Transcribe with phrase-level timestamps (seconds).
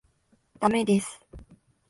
[0.59, 1.21] 駄目です。